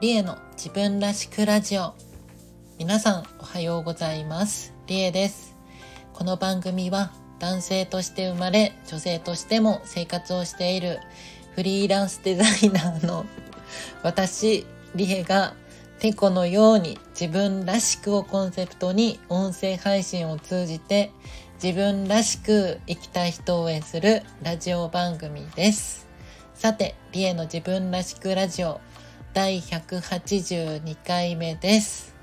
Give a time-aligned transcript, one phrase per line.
[0.00, 1.94] リエの自分らしくラジオ。
[2.78, 4.72] 皆さんおはようございます。
[4.86, 5.56] リエです。
[6.12, 11.00] この番組は男性として生まれ女性としても生活をしている
[11.56, 13.26] フリーランスデザイナーの
[14.04, 14.64] 私
[14.94, 15.54] リエが
[15.98, 21.12] てこのように自分らしくをコンセプトに音声配信を通じて
[21.62, 26.08] 自分らしく生きたい人を応援するラジオ番組です。
[26.54, 28.80] さて、リエの自分らしくラジオ
[29.32, 32.16] 第182回目です。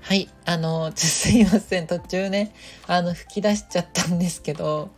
[0.00, 0.30] はい。
[0.46, 1.86] あの、すいません。
[1.86, 2.54] 途中ね、
[2.86, 4.88] あの、吹き出しちゃったんですけど、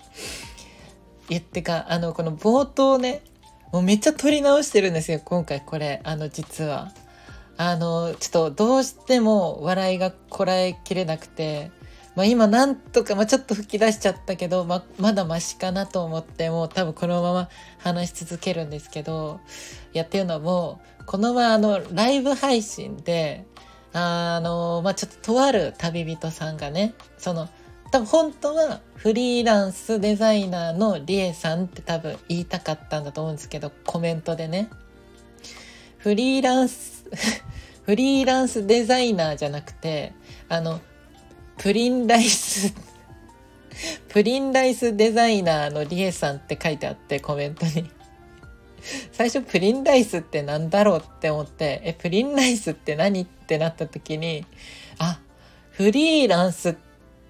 [1.29, 3.21] 言ってか、あの、この冒頭ね、
[3.73, 5.21] もうめっちゃ撮り直してるんですよ。
[5.25, 6.93] 今回これ、あの、実は。
[7.57, 11.73] あの、ちょっとどうしても笑いがこらえきれなくて、
[12.17, 17.49] まあ、今なんとか、まあ、ちょっと吹き出しちゃったけど、ままだマシかなと思ってもう多分このまま
[17.79, 19.41] 話し続けるんですけど
[19.93, 23.45] いやっていうのもこのまあのライブ配信で
[23.93, 27.49] あのまあちょっととある旅人さんがねその
[27.93, 34.71] 多分本当はフリーランスデザイナーのリエさんって多分言いたかったんだと思うんですけどコメントでね。
[35.99, 37.05] フリーランス
[37.85, 40.13] フリーランスデザイナーじゃなくて
[40.49, 40.81] あの
[41.59, 42.75] プリンライス
[44.09, 47.91] プリンライスデザイナーのリエさんって書いてあってコメントに。
[49.13, 54.47] 最初プリンライスって何だろうって思ってえプリンライスって何ってなった時に
[54.99, 55.19] あ
[55.73, 56.77] フリーランスっ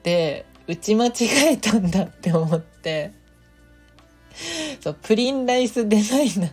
[0.03, 1.13] て打ち間違
[1.53, 3.13] えたんだって思って。
[4.81, 6.51] そうプリンライスデザイナー。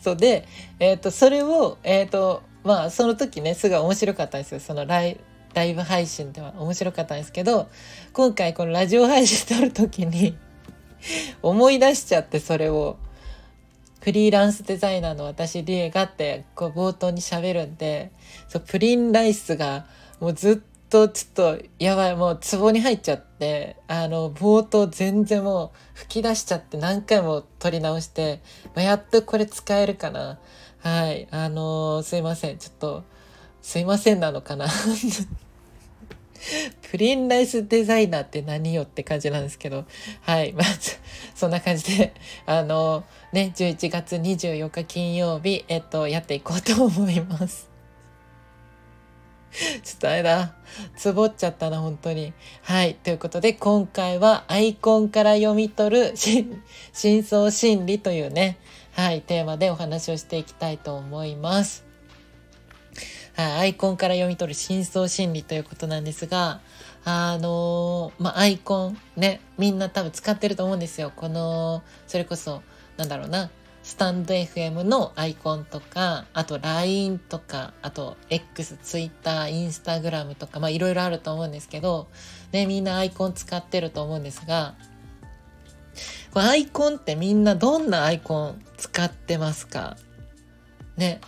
[0.00, 0.46] そうで、
[0.78, 4.60] えっ、ー、とそれをえっ、ー、とまあその時ねすごい面白かったんですよ。
[4.60, 5.20] そのライ
[5.54, 7.68] ライブ配信では面白かったんですけど
[8.12, 10.36] 今回このラジオ配信撮る時に
[11.42, 12.96] 思い出しちゃってそれを。
[14.00, 18.10] フリーランスデザイナーの私リエがってこう冒頭に喋るんで
[18.48, 19.84] そうプリンライスが
[20.20, 28.40] もうずっとちょっとやばいもうツボに入っちゃってあの冒頭全然もう吹き出しちゃって何回も撮り直して、
[28.74, 30.38] まあ、やっとこれ使えるかな。
[30.78, 32.58] はいあのー、すいません。
[32.58, 33.04] ちょっと
[33.62, 34.66] すいませんなのかな。
[36.90, 39.84] プリンライスデザイナーって何よって感じなんですけど、
[40.22, 40.52] はい。
[40.52, 40.98] まず、
[41.34, 42.14] そんな感じで、
[42.46, 47.68] あの、ね、11月24日金曜日、えっと、やっていこうと思います。
[49.50, 50.54] ちょっとあれだ。
[50.96, 52.32] つぼっちゃったな、本当に。
[52.62, 52.94] はい。
[52.94, 58.58] ということで、今回はアイコンから読み取る真相心理というね、
[58.92, 61.89] はい、テーマでお話をしていきたいと思います。
[63.36, 66.60] アイコンから読み取る深層心理ということなんですが、
[67.04, 71.12] あのー、まあ、アイコンね、みんな多分使ってると思うんですよ。
[71.14, 72.62] この、それこそ、
[72.96, 73.50] なんだろうな、
[73.82, 82.08] スタンド FM のアイコンとか、あと LINE とか、あと X、Twitter、Instagram とか、まあいろいろあると思うんですけど、
[82.52, 84.74] ね、みんなアイコン使ってると思うんですが、
[86.32, 89.96] これアイコンってみんなどんなアイコン使ってますか？
[90.98, 91.20] ね、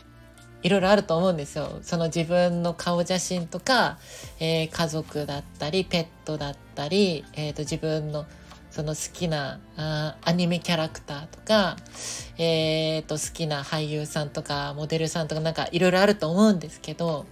[0.63, 1.79] いろいろあると思うんですよ。
[1.83, 3.99] その自分の顔写真とか、
[4.41, 8.27] えー、家族だったり、ペットだったり、えーと、自分の
[8.71, 11.77] その好きなあアニメキャラクターとか、
[12.39, 17.27] えーと、好きな俳優さんとか、モデルさんとかなんかいろいろあると思うんですけど、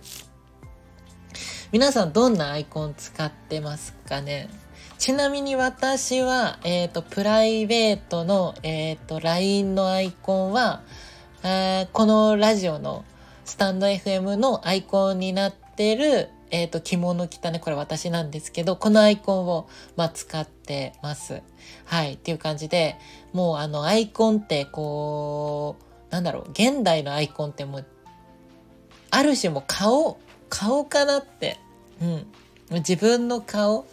[1.73, 4.51] 皆さんどんなアイコン使ってますかね？
[4.99, 10.83] ちなみに私は、えっ、ー、と、プライベートの、えっ、ー、と、LINE のアイコンは、
[11.43, 13.07] えー、このラジオの
[13.51, 21.43] スタンド FM のアイコンになってる、え、ー、と、着物着たね、これ私なんですけど、このアイコンを、まあ、使ってます。
[21.85, 22.13] はい。
[22.13, 22.95] っていう感じで、
[23.33, 27.87] もうあの、アイコンって、こう、なんだろう、現代のアイコンってもう、
[29.11, 31.59] ある種も顔、顔かなって。
[32.01, 32.27] うん。
[32.71, 33.85] 自分の顔、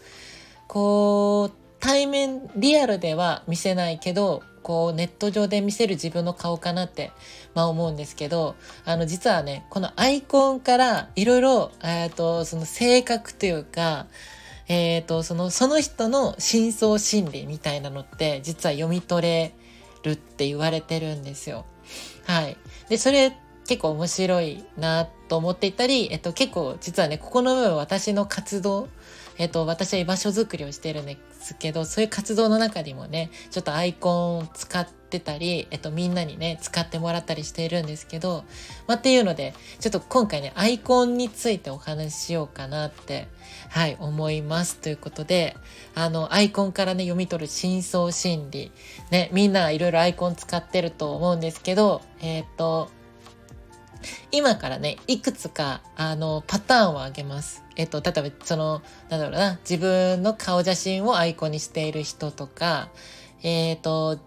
[0.67, 7.11] こう、対面、リアルでは見せないけど、こうネット上で見せる自分の顔かなって、
[7.57, 8.55] まあ思うんですけど、
[8.85, 14.05] あの実はね、このアイコンからいろいろ、えっ、と、その性格というか、
[14.67, 19.55] えっ、ー、と、その、その人の深層心理みたいなのって実は読み取れ
[20.03, 21.65] るって言われてるんですよ。
[22.27, 22.57] はい。
[22.89, 23.35] で、それ
[23.67, 28.87] 結構面白いなと思っていたり、えっと結構実はね、ここの部分私の活動
[29.39, 38.43] えっと、私は居場所づくりをしてるんですけど、そういう活動の中にもね、ちょっとアイコンを使っってたり、えっと、みんなにね、使ってもらったりしているんですけど、
[38.85, 43.29] まあ、っていうので、ちょっと今回ね、アイコンについてお話ししようかなって、
[43.69, 44.77] はい、思います。
[44.77, 45.55] ということで、
[45.95, 48.71] あの、アイコンからね、読み取る深層心理。
[49.09, 52.89] ね、みんないろいろアイコン使ってると思うんですけど、えっ、と、
[54.31, 57.63] 今からね、いくつか、あの、パターンをあげます。
[57.77, 62.89] えっと、例えば、その、なんだろうな、自分の顔写真をアイコンにしている人とか、
[63.43, 64.19] えっ、と、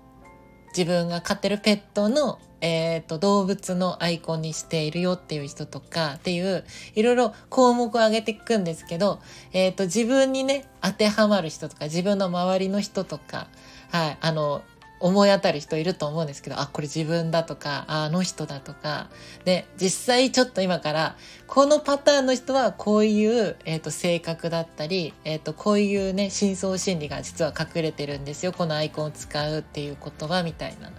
[0.76, 6.64] 自分が飼ってるペットの、えっ、と、動物のアイコンにしているよっていう人とかっていう、
[6.94, 9.20] いろいろ項目を上げていくんですけど、
[9.52, 13.49] えっ、と、自分にね、当てはまる人とか、自分の周りの人とか、
[13.90, 14.62] はい、あの、
[15.00, 19.08] 思い当たる人いると思うんですけど、あ、これ自分だとか、あの人だとか、
[19.44, 21.17] で、実際ちょっと今から、
[21.47, 28.52] このパターンの人はこういう、えっ、ー、と、性格だったり、えっ、ー、と、こういうね、深層心理が実は隠れてるんですよ。
[28.52, 30.93] このアイコンを使うっていう言葉みたいな。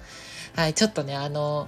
[0.55, 1.67] はい、ちょっとね、あの、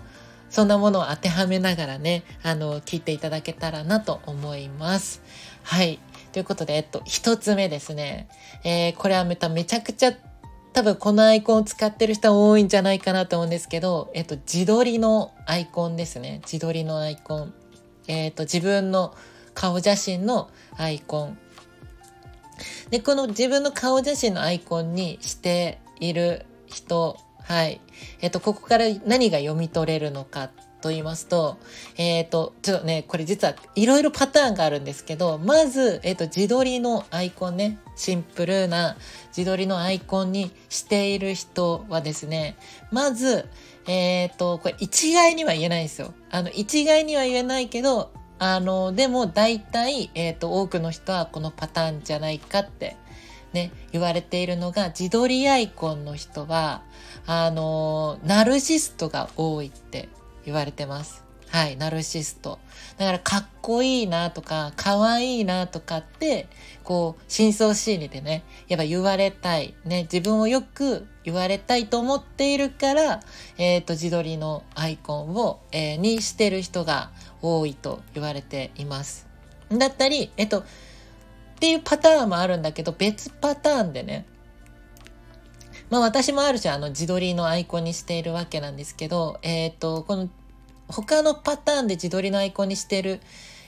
[0.50, 5.21] そんなものを当てはめながらね、あの、聞いていただけたらなと思います。
[5.63, 6.00] はい。
[6.31, 8.27] ということで、えっと、一つ目ですね。
[8.63, 10.13] えー、これはまためちゃくちゃ
[10.73, 16.41] 多分このアイコンを使ってる人多いんじゃないかなと思うんですけど、えっと、自撮りのアイコンですね。
[16.43, 17.53] 自撮りのアイコン。
[18.07, 19.13] えっと、自分の
[19.53, 21.37] 顔写真のアイコン。
[22.89, 27.79] で、この自分の顔写真のアイコンにしている人、はい。
[28.21, 30.49] えっと、ここから何が読み取れるのか
[30.83, 31.57] と言いますと、
[31.97, 38.97] えっ、ー、と、ちょっとね、これ実はいろいろパターンがあるんですけど、まず、えっ、ー、と、自撮りのアイコンね、シンプルな
[39.35, 42.57] 自撮りのアイコンにしている人はですね、
[42.91, 43.47] まず、
[43.88, 46.13] えっ、ー、と、これ一概には言えないんですよ。
[46.30, 52.97] あの、一概には言えないけど、あの、でも大体、えっ、と、多くの人はこのパターンじゃないかって
[53.53, 56.81] ね、言われているのが、自撮りアイコンの人は、
[57.25, 60.09] あの、ナルシストが多いって
[60.45, 61.24] 言われてます。
[61.54, 62.57] はい、ナルシスト。
[62.98, 66.48] だからかっこいいなとか、かわいいなとかって、
[66.84, 69.75] こう、深層心理でね、やっぱ言われたい。
[69.86, 73.19] ね、自分をよく言われたいと思っているから、
[73.60, 77.12] えっ、ー、と、自撮りのアイコンを、えー、にしてる人が
[77.44, 79.28] 多いと言われています。
[79.69, 80.63] だったり、えっと、っ
[81.60, 84.25] ていうパターンもあるんだけど、別パターンでね、
[85.94, 90.28] まあ私もある種あの自撮りのアイコンにしているわけなんですけど、えっ、ー、と、この
[90.88, 93.22] 他のパターンで自撮りのアイコンにしてる、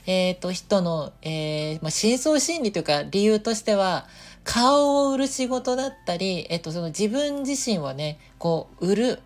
[0.07, 4.07] えっ、ー、と、人の、えー、まあ、深層心理というか理由としては、
[4.44, 9.19] 顔を売る仕事だったり、えっ、と、その自分自身をね、こう、売る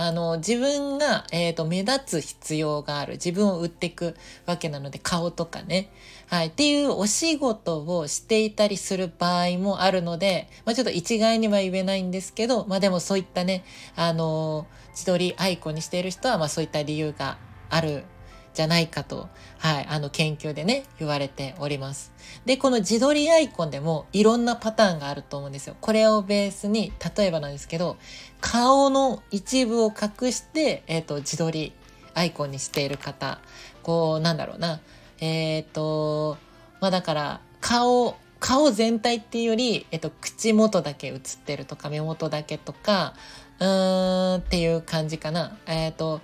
[0.00, 3.14] あの、自分が、えっ、ー、と、目立つ必要がある。
[3.14, 4.14] 自分を売っていく
[4.46, 5.90] わけなので、顔とかね。
[6.28, 6.48] はい。
[6.48, 13.64] っていうお仕事をしていたりする場合もあるので、まあちょっと一概には言えないんですけど、まあでもそういったね、
[13.96, 17.38] あの、自撮りアイコンにしている人は、まあそういった理由が
[17.70, 18.04] ある
[18.52, 19.28] じゃないかと、
[19.58, 22.12] はい、あの研究でね、言われております。
[22.44, 25.76] で、この自撮りアイコンでもいろんなパターンがあると思うんですよ。
[25.80, 27.96] これをベースに、例えばなんですけど、
[28.40, 31.72] 顔の一部を隠して、えっ、ー、と、自撮り
[32.14, 33.40] アイコンにしている方、
[33.82, 34.80] こう、なんだろうな、
[35.20, 36.36] えっ、と、
[36.80, 43.14] まあだから、顔、顔全体っていうより、えっと、口元だけ映ってるとか、目元だけとか、
[43.58, 45.56] うーんっていう感じかな。
[45.66, 46.20] えっ、と、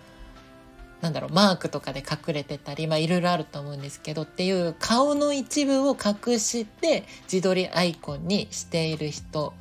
[1.00, 9.52] なんだろう、マークとかで隠れてたり、まあいろいろあると思うんですけどっていう顔の一部を隠して自撮りアイコンにしている人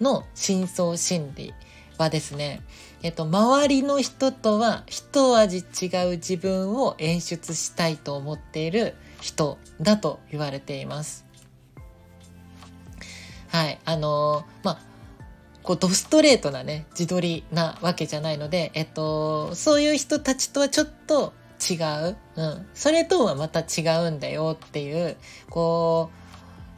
[0.00, 1.54] の深層心理
[1.98, 2.60] はですね、
[3.02, 11.26] えっと、周りの人とは一味違う自分を演出したいと思っている人だと言われています。
[13.48, 13.78] はい。
[13.84, 14.78] あのー、まあ、
[15.62, 22.16] こうドストレートなね、自撮りなわけじゃないので、えっと、そういう人たちとはちょっと違う。
[22.36, 22.66] うん。
[22.74, 25.16] それとはまた違うんだよっていう、
[25.50, 26.10] こ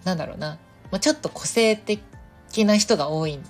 [0.03, 0.59] う、なんだろうな。
[0.91, 2.01] まあ、ちょっと個性的
[2.65, 3.45] な人が多いん、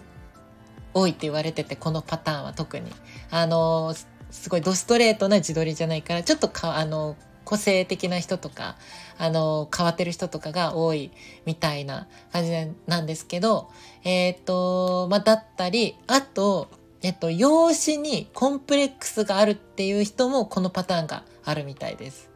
[0.95, 2.91] 多いって言われてて、このパターンは特に。
[3.31, 3.95] あの、
[4.31, 8.77] すごいドストレートな自撮りじゃないから、ちょっとか、あの、個性的な人とか、
[9.19, 11.11] あの、変わってる人とかが多い
[11.45, 12.51] みたいな感じ
[12.87, 13.71] なんですけど、
[14.03, 16.69] えっ、ー、と、まあ、だったり、あと、
[17.03, 22.31] えっと、容姿にコンプレックスがあるっていう人もこのパターンがあるみたいです。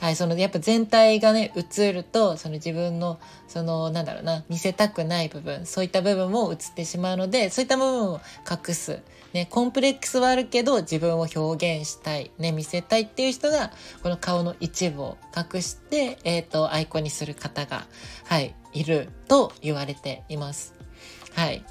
[0.00, 9.02] はい、そのやっぱ全体がね、映ると、その自分の、その、なんだろうな、見せたくない部分、そういった部分も映ってしまうので、そういった部分を隠す。
[9.34, 17.86] ね、コンプレックスはあるけど、自分を表現したい、ね、見せたいっていう人が、この顔の一部を隠して、えっ、ー、と、アイコンにする方が、
[18.24, 20.74] はい、いると言われています。
[21.34, 21.62] はい。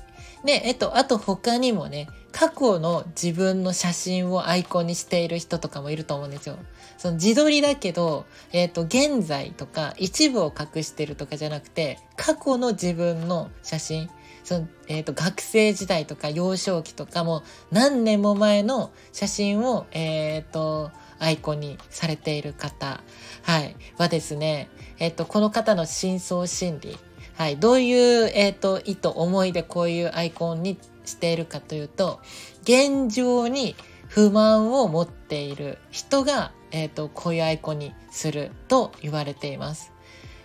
[0.45, 6.57] で、えっと、あと他にもね、過去の自分の写真をアイコンにしている人とかもいると思うんですよ。
[6.99, 14.09] その自撮りだけど、えっ、ー、と、現在とか一部を隠してるとかじゃなくて、過去の自分の写真、
[14.43, 17.41] その、えっ、ー、と、学生時代とか幼少期とかも
[17.71, 23.01] 何年も前の写真を、えっ、ー、と、アイコンにされている方、
[23.43, 26.97] はい、はですね、えっ、と、この方の深層心理、
[27.37, 32.19] はい、どういう、えっ、と、意図、思いでこういうアイコンにしているかというと、
[32.63, 33.77] 現状に
[34.09, 39.91] 不満を持っている人が、えっ、ー、と、こういうアイコンにすると言われています。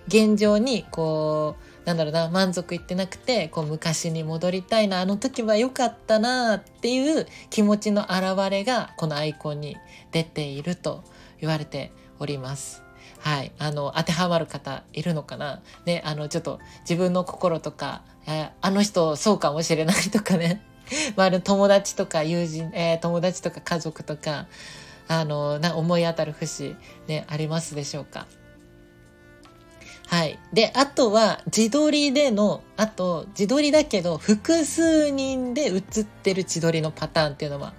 [0.07, 9.77] 現状に、こう、なんだろうな、満足いってなくて、こう、昔に戻りたいな、あの時は良かったな、っていう気持ちの表れが、このアイコンに
[10.13, 11.05] 出ていると
[11.41, 12.83] 言われております。
[13.21, 13.53] はい。
[13.59, 15.63] あの、当てはまる方いるのかな？
[15.87, 20.63] ね、あの、ちょっと自分の心とか、えー、あの人そうかもしれないとかね。
[21.17, 24.47] まあ、友達とか友人、えー、友達とか家族とか、
[25.09, 28.27] あの、な思い当たる節、ね、ありますでしょうか？
[30.07, 30.39] はい。
[30.53, 37.73] で、あとは、自撮りでの、あと、自撮りだけど、複数人で写ってる自撮りのパターンっていうのは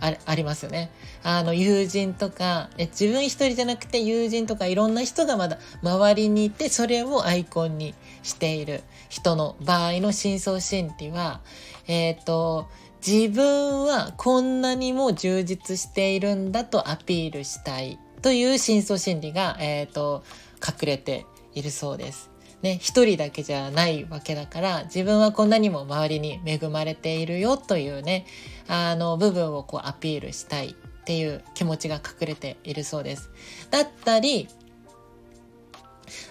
[0.00, 0.90] あありますよね。
[1.22, 11.40] あの、友人とかえ、自分一人じゃなくて友人とかいろんな人がまだ周りにいて、それをアイコンにしている人の場合の深層心理は、
[11.86, 12.68] えっ、ー、と、
[13.06, 20.24] 自分はこんなにも充実しているんだとアピールしたいという深層心理が、えっ、ー、と、
[20.60, 22.30] 隠れているそうです。
[22.62, 28.26] ね、一人だけじゃないわけだから、自分はこんなにも周りに恵まれているよというね、
[28.66, 33.30] あの、部分をこうアピールしたいっていう気持ちが隠れているそうです。
[33.70, 34.48] だったり、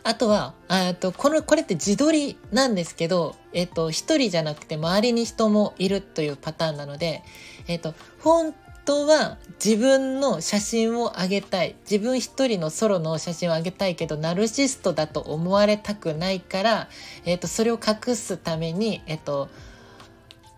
[0.04, 0.54] あとは、
[1.00, 7.24] とこの、これって自撮りなんですけど、えっと、一人じゃなくて周りに人もいるというパターンなので、
[7.68, 8.54] えっと、本
[8.86, 11.76] 当は自分の写真をあげたい。
[11.90, 16.90] 自分一人のソロの写真をあげたいけど、ナルシストだと思われたくないから、
[17.26, 19.50] えっと、それを隠すために、えっと、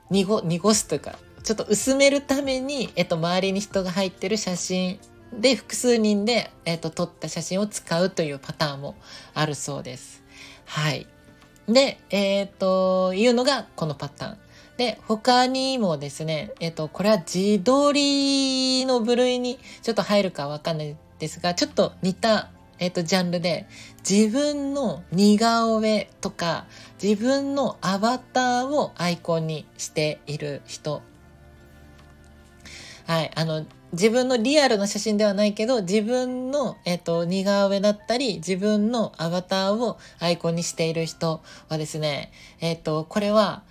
[0.09, 4.99] 濁、濁すというか、ちょっと薄めるために、えっと、周りに人が入ってる写真
[5.33, 8.95] で複数人で、えっと、撮った写真を使うというパターンも
[9.33, 10.23] あるそうです。
[10.65, 11.07] はい。
[11.67, 14.37] で、えっ、と、いうのがこのパターン。
[14.77, 23.67] で、他にもですね、えっ、と、これは自撮りの部類にちょっと入るかわかんないですが、ちょっと似た、えっ、と、ジャンルで、
[24.09, 26.67] 自分の似顔絵とか、
[27.01, 31.01] 自分のアバターをアイコンにしている人。
[33.07, 43.63] はい、あの、自分のリアルな写真ではないけど、自分の、えっ、と、似顔絵だったり、自分のアバターをアイコンにしている人はですね、えっ、と、これは、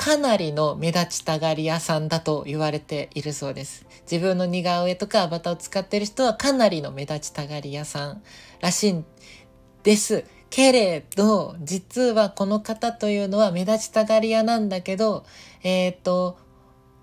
[0.00, 3.86] かなりの目立ちたがり屋さんだと言われているそうです。
[4.10, 8.22] 自分の似顔絵とかアバターを使っている人はかなりの目立ちたがり屋さん
[8.60, 9.04] らしいん
[9.82, 10.24] です。
[10.48, 15.24] けれど、実はこの方というのは目立ちたがり屋なんだけど、
[15.62, 16.38] えっ、ー、と、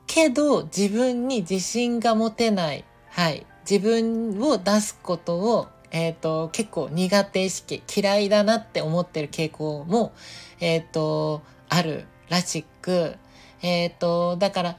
[0.08, 2.86] けど自分に自信が持てない。
[3.10, 3.46] はい。
[3.70, 10.14] 自分を出すことを、えっ、ー、と、結構苦手意識、嫌いだなって思ってる傾向も、
[10.60, 13.16] えっ、ー、と、あるらしく、
[13.62, 14.78] えっ、ー、と、だから、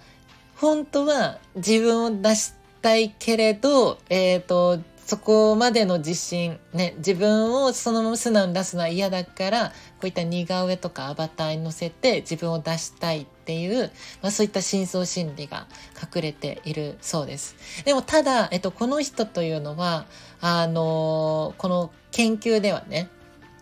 [0.56, 15.66] 本当は自分を出したいけれど、えっ、と、そこまでの自信、ね、自分をそのまま素直に出すのは嫌だから、こういった似顔絵とかアバターに載せて自分を出したいっていう、まあ、そういった深層心理が
[16.14, 17.56] 隠れているそうです。
[17.86, 20.04] でもただ、えっと、この人というのは、
[20.42, 23.08] あのこの研究ではね、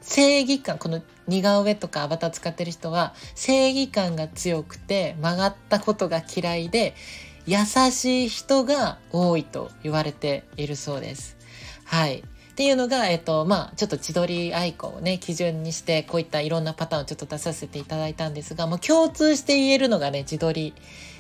[0.01, 6.97] 正義感、この似顔絵とかアバター使ってる人は正義感が強くて曲がったことが嫌いで
[7.47, 7.59] 優
[7.93, 11.36] しい人が多いと言われているそうです。
[11.87, 12.19] はい。
[12.19, 12.23] っ
[12.57, 20.75] ていうのが、えっと、まあ、ちょっと自撮りアイコンをね、基準にして、こういったいろんなパターンをちょっと出させていただいたんですが、もう共通して言えるのがね、自撮り、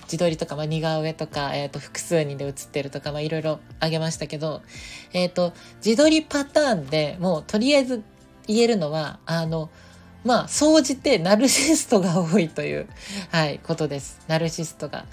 [0.05, 4.63] 自撮りとか、まあ、似顔絵とか、えっ、と、複数人で写ってるとか、まあ、いろいろあげましたけど、
[5.13, 5.53] えっ、と、
[5.85, 8.03] 自撮りパターンでもう、とりあえず
[8.47, 9.71] 言えるのは、あの、
[10.25, 12.89] まあ、総じてナルシストが多いという、
[13.31, 14.21] はい、ことです。
[14.27, 15.05] ナルシストが。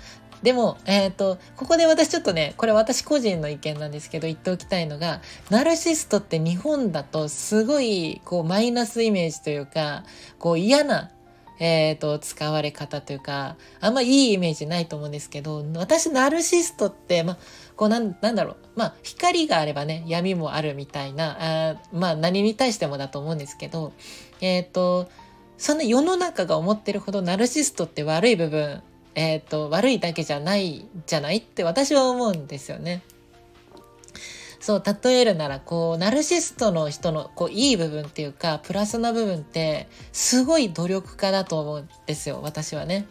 [0.44, 10.04] でも、えっ、ー、と、ここで私ちょっとね、これ私個人の意見なんですけど、言っておきたいのが、ナルシストって日本だとすごい、こう、マイナスイメージというか、
[10.40, 11.12] こう、嫌な、
[11.60, 17.38] えっ、ー、と、使われ方というか、あんまいいイメージないと思うんですけど、私、ナルシストって、ま、
[17.78, 18.58] こうなん、なんだろう。
[18.76, 23.94] まあ、光があればね、闇もあるみたいな、あまあ、何に対してもだと思うんですけど、
[24.42, 25.08] えっ、ー、と、
[25.58, 28.82] そんな世の中が思ってるほどナルシストって悪い部分
[29.16, 33.02] え、ー、と、悪いだけじゃないじゃないって私は思うんですよね。
[34.60, 43.06] そう、例えるなら、こう、ナルシストの人の、こう、いい部分っていうか、プラスな部分って、すごい努力家だと思うんですよ、私はね。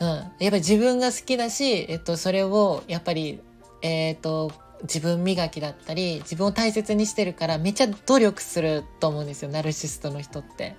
[0.00, 0.08] うん。
[0.08, 3.40] やっぱり自分が好きだし、えっと、それを、やっぱり、
[3.82, 4.52] えっ、と、
[4.84, 10.76] 自分磨きだったり、自分を大切にしてるから、めっちゃ努力すると思うんですよ、ナルシストの人って。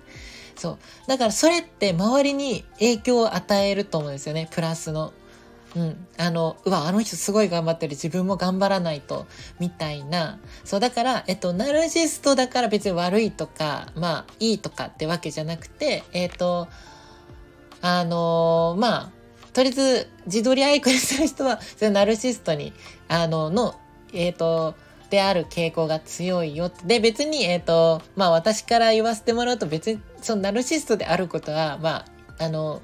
[0.56, 0.78] そう。
[1.06, 5.12] だからそれって周りに影響を与えると思うんですよね、プラスの。
[5.74, 7.92] うん、あのうわあの人すごい頑張ってる。
[7.92, 9.26] 自分も頑張らないと。
[9.58, 10.38] みたいな。
[10.64, 16.68] そうだから、えっと、ナルシストだから別に悪いとかまあいいとかってわけじゃなくてえっと
[17.80, 19.10] あのまあ
[19.52, 22.72] とりあえず自撮りアイコンする人は それナルシストに
[23.08, 23.74] あのの
[24.12, 24.74] えっと
[25.10, 26.70] である傾向が強いよ。
[26.84, 32.04] で別にえっとまあ私から言わせてもらうと別にそのナルシストであることはま
[32.38, 32.80] ああの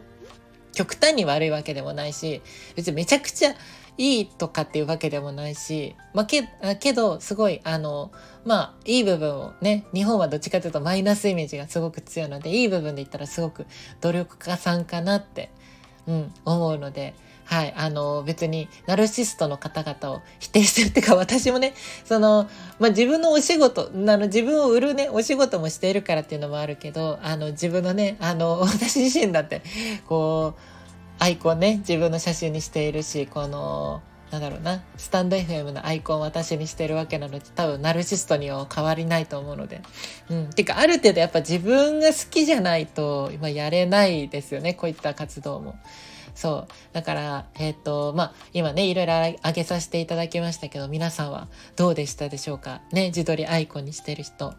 [0.72, 2.42] 極端に悪いわけでもないし
[2.76, 3.54] 別にめちゃくちゃ
[3.96, 8.12] いいとかっていうわけでもないし、まあ、けけどすごいあの
[8.44, 13.66] まあいい部分をね日本はどっちかというとマイナスイメージがすごく強いのでいい部分で言ったらすごく
[14.00, 15.50] 努力家さんかなって、
[16.06, 17.14] うん、思うので。
[17.48, 21.72] はい、あの別にナルシストの方々を否定してるっていうか私もね
[22.04, 22.46] その、
[22.78, 29.62] まあ、自分のお仕事あの自分を売るねお仕事もしているからっていうのもあるけどあの自分のねあの 私自身だって
[30.06, 30.60] こう
[31.20, 39.80] アイコンね自分の写真にしているしこのなんだろうなスタンド FM のアイコンを私にしてるわけなので多分ナルシストには変わりないと思うので。
[40.28, 45.78] うん、てかある程度やっぱ自分が好きじゃないと今やれないですよねこういった活動も。
[46.38, 46.72] そう。
[46.92, 52.80] だから、えっ、ー、と、まあ、今ね、いろいろ挙げさせていただきましたけど、皆さんはどうでしたでしょうか？
[52.92, 54.54] ね、自撮りアイコンにしてる人。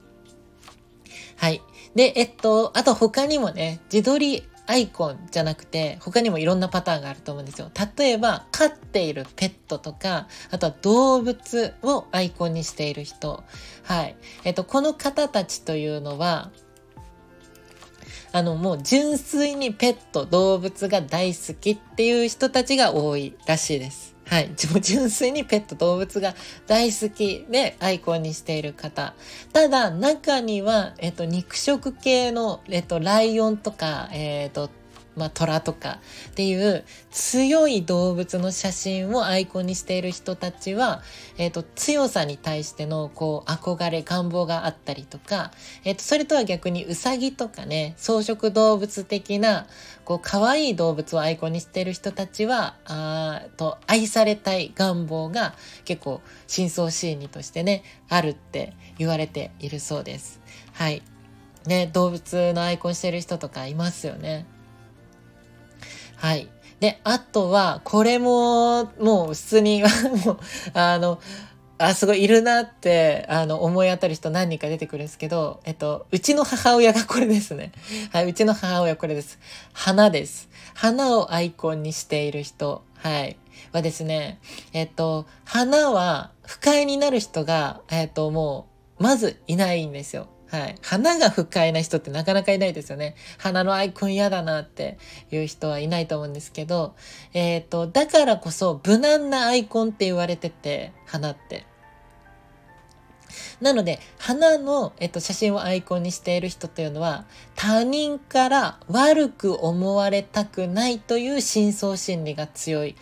[1.38, 1.62] はい。
[1.96, 7.72] で、えっと、あと他にもね、自撮りアイコンじゃなくて、他にもいろんなパターンがあると思うんですよ。
[7.98, 13.42] 例えば、飼っているペットとか、あとは動物をアイコンにしている人。
[13.84, 14.18] はい。
[14.44, 16.52] えっと、この方たちというのは、
[18.32, 24.16] あのもう純粋にペット動物が大好きっていう人たちが多いらしいです。
[24.30, 24.52] はい。
[24.56, 26.36] 純粋にペット動物が
[26.68, 29.16] 大好きでアイコンにしている方。
[29.54, 34.70] ただ、中には、えっと、肉食系の、えっと、ライオンとか、えっと、
[35.16, 41.02] まあ、虎とかっていう強い動物の写真をアイコンにしている人たちは、
[41.38, 45.52] えっ、ー、と、強さに対しての、こう、憧れ、願望があったりとか、
[45.84, 49.68] えっ、ー、と、それとは逆にウサギとかね、草食動物的な、
[50.06, 55.54] こう、可愛い動物をアイコンにしている人たちは、あと、愛されたい願望が
[55.86, 60.40] 結構、深層心理としてね、あるって言われているそうです。
[60.74, 61.02] はい。
[61.66, 64.46] ね、動物のアイコンしてる人とかいますよね。
[66.20, 66.50] はい。
[66.82, 69.82] で、あとは、これも、もう普通に
[70.26, 70.40] もう、
[70.74, 71.20] あの、
[71.78, 77.72] あ、すごいいるなって、あの、思い当たる人何人か出てくるんですけど、えっと、うちの母親がこれですね。
[78.12, 79.40] はい、うちの母親これです。
[79.72, 80.50] 花です。
[80.74, 83.38] 花をアイコンにしている人、はい、
[83.72, 84.40] はですね、
[84.74, 88.68] えっと、花は不快になる人が、えっと、も
[89.00, 90.28] う、まずいないんですよ。
[90.50, 90.76] はい。
[90.82, 93.16] 花が不快な人ってなかなかいないですよね。
[93.38, 94.98] 花のアイコン嫌だなって
[95.32, 96.96] いう人はいないと思うんですけど、
[97.34, 101.66] えっ、ー、と、だからこそ無難なアイコンって言われてて、花って。
[103.62, 112.96] なので、花の、えっと、写真をアイコンにしている人というのは、他人から悪く思われたくないという深層心理が強い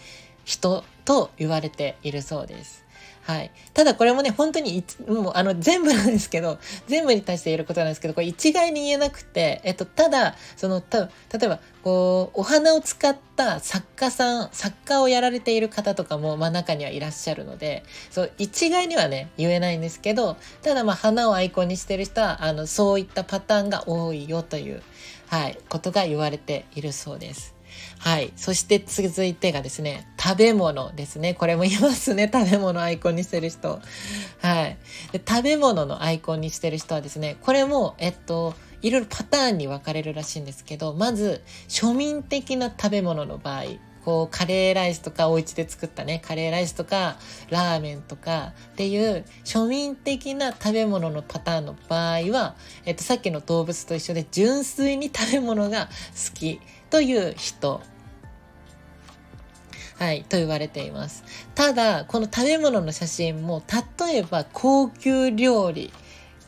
[0.43, 2.86] 人と言われているそうです。
[3.27, 3.51] はい。
[3.73, 24.81] ただこれもね、本当にもうあの全部なんですけど、 全部に対して言えることなんですけど、これ一概に言えなくて、えっと、ただ、その、た例えば、こう、お花を使った作家さん、作家をやられている方とかも、まあ中にはいらっしゃるので、そう、一概にはね、言えないんですけど、ただまあ花をアイコンにしてる人は、あの、そういったパターンが多いよという、
[25.27, 27.56] はい、ことが言われているそうです。
[27.99, 28.31] はい。
[28.35, 31.33] そして続いてがですね、食べ物ですね。
[31.33, 32.29] これもいますね。
[32.33, 33.81] 食べ物アイコンにしてる人。
[34.39, 34.77] はい。
[35.11, 43.63] で食べ物のアイコンにしてる人はですね、これも、えっと、いろいろパターンに分かれるらしいんですけど、まず、庶民的な食べ物の場合、
[44.05, 47.17] こう、カレーライスとか、お家で作ったね、カレーライスとか、
[47.49, 57.81] ラーメンとかっていう庶民的な食べ物のパターンの場合は、えっと、さっきの動物と一緒で純粋に食べ物が好きという人
[59.99, 61.23] はい、と言われています。
[61.55, 63.63] ただ、この食べ物の写真も、
[63.99, 65.91] 例えば高級料理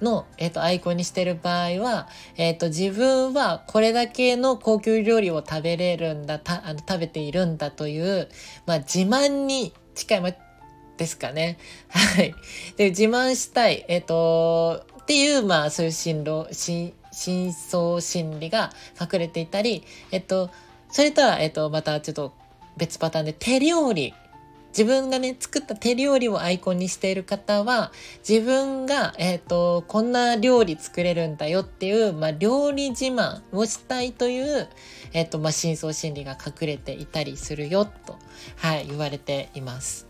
[0.01, 8.29] の、えっ、と、アイコンにしてる場合は、えっ、と、自分はこれだけの高級料理を食べれるんだ、たあの食べているんだという、
[8.67, 10.31] まあ、自慢に近い、ま、
[10.97, 11.57] ですかね。
[11.89, 12.35] はい。
[12.77, 16.47] で、自慢したい、えっ、と、っていう、まあ、そういう進路、
[17.11, 20.49] 深層心理が隠れていたり、えっと、
[20.91, 22.33] それとは、えっと、またちょっと
[22.77, 24.13] 別パターンで手料理
[24.69, 27.91] 自分がね、作った手料理をアイコンにしている方は、
[28.27, 34.69] 自分が、えっ、と、こんな料理作れるんだよっていう、まあ、料理自慢をしたいという、
[35.13, 38.17] えっ、と、まあ、深層心理が隠れていたりするよ、と、
[38.57, 40.07] はい、言われています。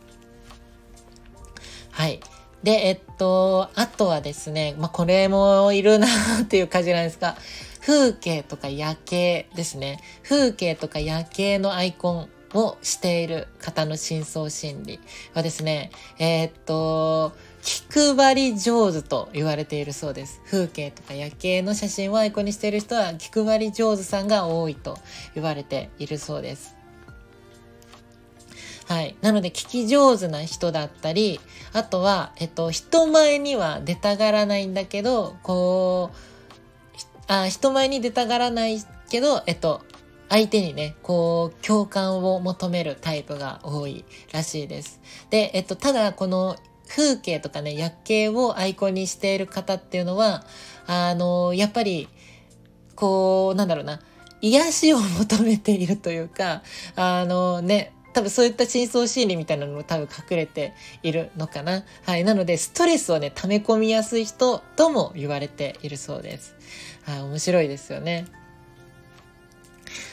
[1.92, 2.20] はい。
[2.64, 6.08] で、えっと、あとはですね、まあ、これもいるな
[6.42, 7.38] っていう感じなんですが、
[7.82, 10.00] 風景とか夜景ですね。
[10.24, 15.00] 風景とか夜景のアイコンをしている方の深層心理
[15.34, 17.84] はですね、えー、っと、気
[18.16, 20.42] 配り上手と言われているそうです。
[20.46, 24.98] 風景とか夜景の写真をアイコンにしている人は気配り上手さんが多いと
[25.36, 26.79] 言われているそうです。
[28.90, 29.16] はい。
[29.22, 31.40] なので、聞き上手な人だったり、
[31.74, 36.18] あとは、えっと、人前には出たがらないんだけど、こう、
[37.28, 39.84] あ人前に出たがらないけど、えっと、
[40.28, 45.00] 相手にね、こう、共感を求めるタイプが多いらしいです。
[45.30, 46.56] で、えっと、ただ、この
[46.88, 50.44] 風景とかね、夜景をアイコンにしている方っていうのは、
[50.88, 52.10] あの、やっぱり、
[52.96, 54.00] こう、なんだろうな、
[54.42, 56.64] 癒しを求めているというか、
[56.96, 61.84] あのね、多分そういった深層心理みたいなのも多分隠れているのかな。
[62.06, 62.24] はい。
[62.24, 66.56] なので、ストレスをね、溜め込みやすい人とも言われているそうです。
[67.06, 67.22] はい。
[67.22, 68.26] 面白いですよね。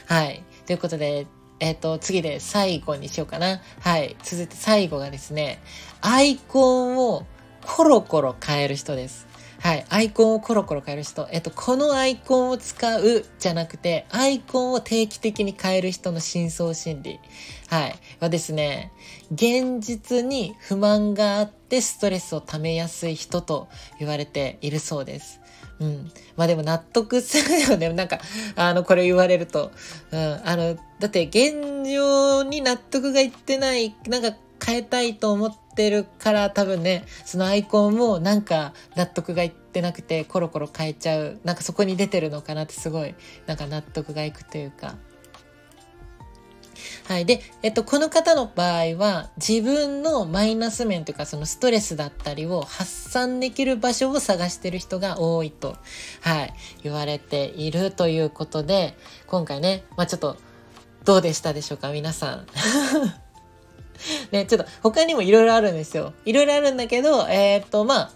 [0.06, 0.42] はい。
[0.66, 1.26] ということで、
[1.58, 3.60] えっ、ー、と、次で最後にしようかな。
[3.80, 4.16] はい。
[4.22, 5.60] 続いて最後がですね、
[6.00, 7.26] アイコンを
[7.64, 9.25] コロコロ変える人です。
[9.60, 9.86] はい。
[9.88, 11.28] アイコンをコロコロ変える人。
[11.32, 17.20] えっと、このアイコンを使うじゃなくて、アイコンを定期的に変える人の深層心理。
[17.68, 17.98] はい。
[18.20, 18.92] はですね、
[19.32, 25.40] 現実に不満があってストレスを溜めやすい人と言われているそうです。
[25.80, 26.10] うん。
[26.36, 27.88] まあでも納得するよね。
[27.94, 28.20] なんか、
[28.54, 29.72] あの、これ言われると。
[30.10, 30.40] うん。
[30.44, 41.40] あの、だって現状に納得がいってない、なんか変えたいと思ってるから多分ね、そのアイコンもなんか納得がいってなくてコロコロ変えちゃう。
[41.44, 43.14] なんかそこに出てるのかなってすごい、
[43.46, 44.96] なんか納得がいくというか。
[47.08, 47.26] はい。
[47.26, 55.76] で、えっと、この方の場合は、自分のマイナス面というか、そのストレスだったりを発散できる場所を探してる人が多いと、
[56.20, 60.36] はい、言われているということで、今回ね、まあちょっと、
[61.04, 62.46] どうでしたでしょうか、皆さん。
[64.32, 66.12] ね、ちょっと他にもいろいろあるんですよ。
[66.24, 68.12] いろいろあるんだけど、えー、っと、まあ、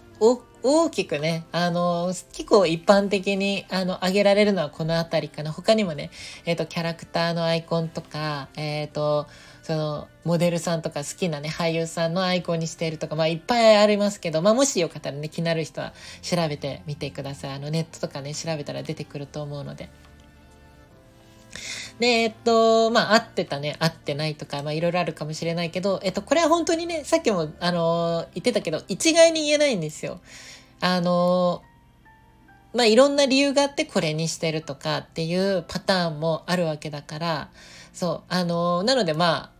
[0.63, 5.51] 大きくね、あの、結構一般的に、あの、挙げられるのはこのあたりかな。
[5.51, 6.11] 他にもね、
[6.45, 9.27] えっ、ー、と、キャラクターのアイコンとか、えっ、ー、と、
[9.63, 17.51] その、モデルさんとか好きなね、俳優さんのアイコンにしているとか、まあ、いっぱいありますけど、まあ、もしよかったらね、気になる人は調べてみてください。
[17.53, 19.89] あの、ネットとかね、調べたら出てくると思うので。
[21.99, 30.19] で、えっと、まあ、合ってたね、合ってないとか、まあ、いろいろあるかもしれないけど、えっと、これは本当にね、さっきも、あの、言ってたけど、一概に言えないんですよ。
[30.79, 31.61] あの、
[32.73, 37.49] まあ、いろんな理由があってこれにしてるとかっていうパターンもあるわけだから、
[37.93, 39.51] そう、あの、なのでま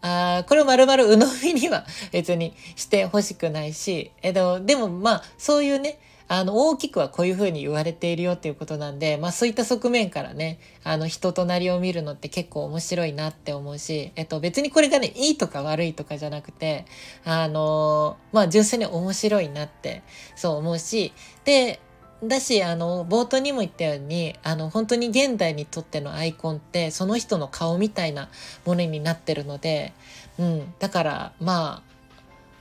[0.00, 5.98] あ、あこれを丸々鵜呑みには別にしてほしくないし、えっと、でもまあ、そういうね、
[6.28, 16.84] あの、大きくはこういうふうに言われているよっていうことなんで、まあそういった側面からね、あの、人となりを見るのって結構面白いなって思うし、えっと、別にこれがね、いいとか悪いとかじゃなくて、
[17.24, 20.02] あの、まあ純粋に面白いなって、
[20.36, 21.12] そう思うし、
[21.44, 21.80] で、
[22.22, 28.28] だし、あの、冒頭にも言ったように、あの、本当に現代にとってのアイコンって、その人の顔みたいな
[28.66, 29.92] ものになってるので、
[30.38, 31.88] うん、だから、まあ、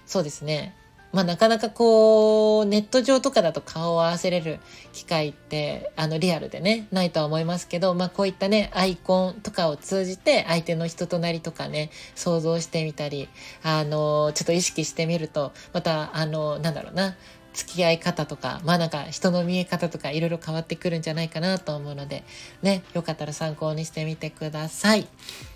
[0.06, 0.76] そうですね。
[1.18, 4.60] まあなかなかこう、ネット上とかだと顔を合わせれる
[4.94, 13.30] 機会って、あのリアルでね、ないとは思いますけど、まあこういったね、アイコンとかを通じて相手の人となりとかね、想像してみたり、
[13.64, 17.18] あの、ちょっと意識してみると、また、あの、なんだろうな、
[17.58, 22.24] 付き合い方とか、まあなんか人の見え方とかいろいろ変わってくるんじゃないかなと思うので、
[22.62, 25.08] ね、よかったら参考にしてみてください。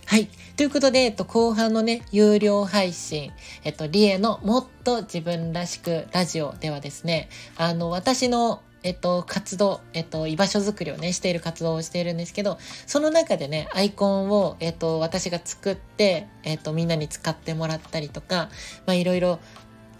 [0.07, 0.27] はい。
[0.57, 3.31] ということで、えっと、後半のね、有料配信、
[3.63, 18.49] えっと、リエのもっと自分らしくラジオではですね、あの、私のえっと、活動、えっと、居場所づくりをね、している活動をしているんですけど、その中でね、アイコンを、えっと、私が作って、えっと、みんなに使ってもらったりとか、
[18.87, 19.39] まあ、いろいろ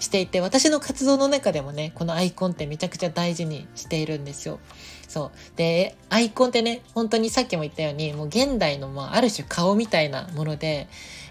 [0.02, 4.60] していて、私の活動の中でもね、このアイコンってめちゃくちゃ大事にしているんですよ。
[5.08, 5.58] そう。
[5.58, 10.88] で、アイコンってね、本当にさっきも言ったように、もう現代の、まあ、ある種顔みたいなもので、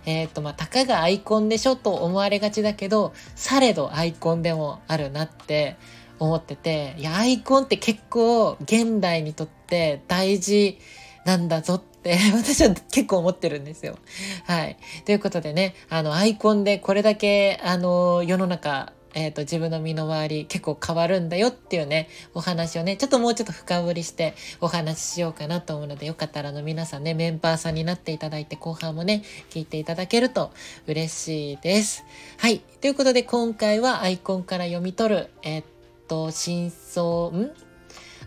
[0.06, 5.76] えっ、ー、と、まあ、たかがアイコンでしょと思われがちだけど、されどアイコンでもあるなって
[6.20, 10.78] 思ってて、いや、アイコンって結構現代にとって大事
[11.24, 11.89] なんだぞって
[12.34, 13.98] 私は結構思ってるんですよ。
[14.44, 14.76] はい。
[15.04, 30.52] ということでね、あの、アイコンでこれだけ、あの、世の中、えっ、ー、と、自分の身の回り結構変わるんだよっていうね、お話をね、ちょっともうちょっと深掘りしてお話ししようかなと思うので、よかったらの皆さんね、メンバーさんになっていただいて、後半もね、聞いていただけると
[30.86, 32.04] 嬉しいです。
[32.38, 32.60] はい。
[32.80, 35.64] ということで、今回はアイコンから読み取る、えっ、
[36.08, 37.52] と、真相、ん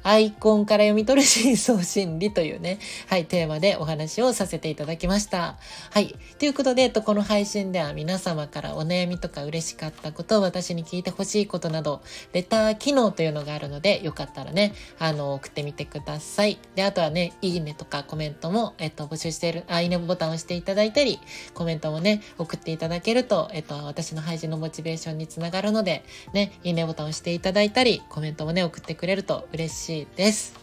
[0.04, 5.58] アイコンから読み取る真相心理というね、はい、テーマでお話をさせていただきました。
[5.92, 6.16] はい。
[6.40, 12.02] ということで、えっと、この配信では皆様からお悩みとか嬉しかったことを、私に聞いてほしいことなど、
[12.34, 16.60] レター機能というのがあるので、よかったらね、あの、送ってみてください。
[16.76, 21.20] で、あとはね、いいねとかコメントも、えっと、募集している、あ、いいねボタンを押していただいたり、
[21.54, 30.54] コメントもね、送っていただけると、えっと、私の配信のモチベーションにつながるので、ね、いいねボタンを押していただいたり、コメントもね、送ってくれると嬉しいしいです。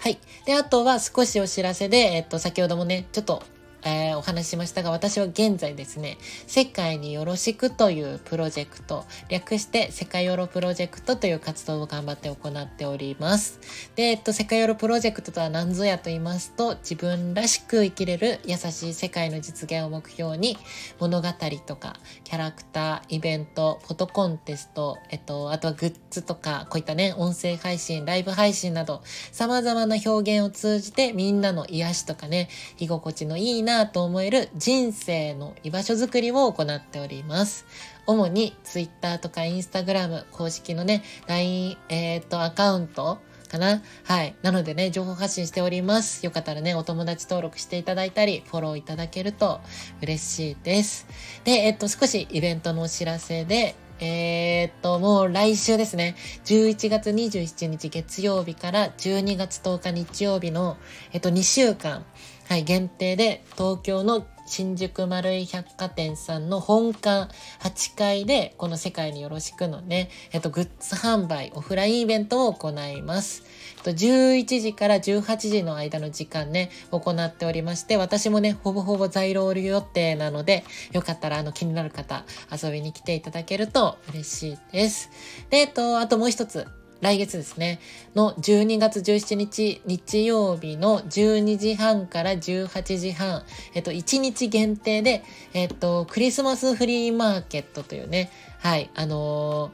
[0.00, 0.18] はい。
[0.44, 3.42] で、あとは少しお知らせで、えっと、先ほどもね、ちょっと
[3.84, 6.16] えー、お話ししましたが、私は現在ですね、
[6.46, 13.60] 世界によろしくというプロジェクト、略して世界ヨロプロジェクトという活動を頑張って行っております。
[13.94, 20.56] で、えっと、世界ヨロプロジェクトとは何ぞやと言いますと、自分らしく生きれる優しい世界の実現を目標に、
[20.98, 21.28] 物語
[21.66, 37.66] とか、キャラクター、イベント、フォトコンテスト、えっと、あとはグッズとか、こういったね、音声配信、ライブ配信など、様々な表現を通じて、みんなの癒しとかね、居心地のいいななと思える人生の居場所づくりを行っております。
[38.06, 43.82] 主に Twitter とか Instagram 公式のね、LINE、えっ、ー、と、アカウントかな？
[44.04, 44.36] はい。
[44.42, 46.24] なのでね、情報発信しております。
[46.24, 49.60] よかったらね、お友達登録していただいたり、フォローいただけると
[50.00, 51.08] 嬉しいです。
[51.42, 56.14] で、えっと、少しイベントのお知らせで、えー、っと、もう来週ですね。
[56.44, 60.76] 11月27日月曜日から12月10日日曜日の、
[61.12, 62.04] えっと、2週間、
[62.48, 73.44] はい、限定で東京の新宿丸井百貨店さんの本館8階でこの世界によろしくのね、えっと、グッズ販売、オフラインイベントを行います。
[73.78, 85.10] えっと11時から18時の間の時間ね、行っておりまして、私もね、ほぼほぼ在労予定なので、よかったらあの気になる方、遊びに来ていただけると嬉しいです。
[85.48, 86.66] で、えっと、あともう一つ、
[87.04, 87.80] 来月ですね、
[88.14, 93.42] の12月17日日曜日の12時半から18時半、
[93.74, 99.70] えっと、1日限定で、えっと、クリスマスフリーマーケットというね、はい、あのー、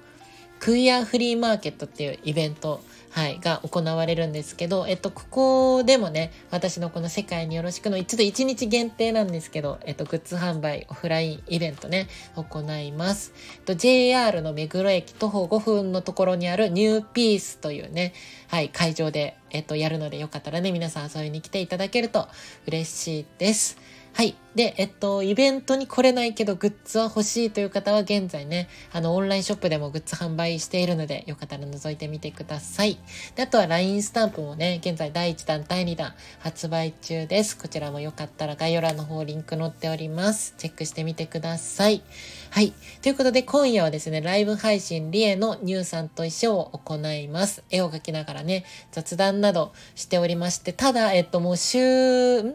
[0.59, 13.33] クイアフリーマーケットっていうイベントはい、が行われるんですけど、えっと、ここでもね、私のこの世界によろしくの、ちょっと1日限定なんですけど、えっと、グッズ販売、オフラインイベントね、行います。
[13.57, 18.14] えっと、JR の目黒駅徒歩5分のところにあるニューピースというね、
[18.46, 22.29] はい、会場で、えっと、やるのでよかったらね、皆さん遊びに来ていただけると
[22.66, 23.77] 嬉しいです。
[24.12, 24.35] はい。
[24.57, 32.99] で、えっと、イベントに来れないけどグッズは欲しいという方は現在ね、あの、オンラインショップでもグッズ販売しているので、よかったら覗いてみてください。
[33.37, 37.57] で、あとは LINE スタンプもね、現在第1弾、第2弾発売中です。
[37.57, 40.55] こちらもよかったら概要欄の方リンク載っております。
[40.59, 42.03] チェックしてみてください。
[42.51, 42.73] はい。
[43.03, 47.62] ということで、今夜はですね、ライブ配信リエのニューさんと一緒を行います。
[47.70, 52.46] 絵を描きながらね、雑談などしておりまして、ただ、えっと、もう週、ん？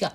[0.00, 0.10] 違う。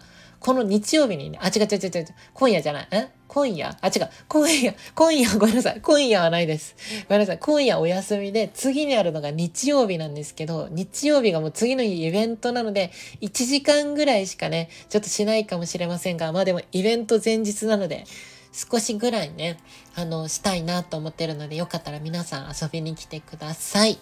[0.45, 2.87] この日曜日にね、あ、違う違う違う違う、今夜じゃない？
[2.91, 3.07] え？
[3.27, 3.75] 今夜？
[3.81, 4.09] あ、違う。
[4.27, 5.81] 今夜、今夜、ごめんなさい。
[5.81, 6.75] 今夜はないです。
[7.09, 7.39] ごめんなさい。
[7.39, 18.03] 今夜お休みで、次にあるのが日曜日なんですけど、日曜日がもう次の日イベントなので、1時間ぐらいしかね、ちょっとしないかもしれませんが、まあでもイベント前日なので、
[18.53, 19.57] 少しぐらいね、
[19.95, 23.97] あの、したいなと思ってるので、よかったら皆さん遊びに来てください。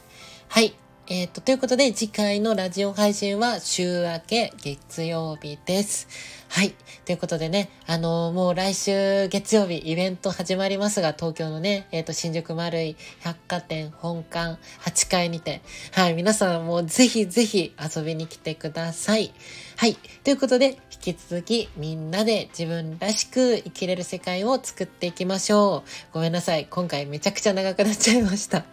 [0.49, 0.75] はい。
[1.07, 6.07] えっ、ー、と、ということで次回のラジオ配信は週明け月曜日です。
[6.47, 6.73] はい。
[7.03, 15.61] ということでね、あのー、もう来週月曜日イベント始まりますが、東京のね、えっ、ー、と、新宿丸い百貨店本館8階にて、
[15.91, 19.33] はい、皆さんもぜひぜひ遊びに来てください。
[19.75, 19.95] はい。
[20.23, 25.89] ということで、引き続きみんなで自分らしく生きれる世界を作っていきましょう。
[26.13, 26.65] ごめんなさい。
[26.69, 28.72] 今回めちゃくちゃ長くなっちゃいました。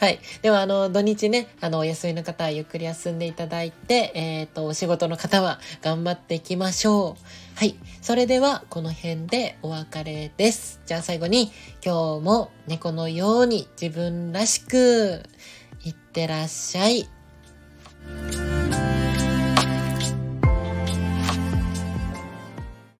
[0.00, 0.20] はい。
[0.42, 7.58] では、あの、土日ね、あの、お休みの方はゆっくり休んでいただいて、えっ、ー、と、お仕事の方は頑張っていきましょう。
[7.58, 7.76] はい。
[8.02, 10.80] それでは、この辺でお別れです。
[10.86, 11.52] じゃあ最後に、
[11.84, 15.22] 今日も猫のように自分らしく、
[15.84, 17.08] いってらっしゃい。